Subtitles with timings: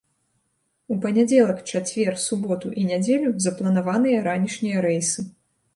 [0.95, 5.33] У панядзелак, чацвер, суботу і нядзелю запланаваныя ранішнія рэйсы.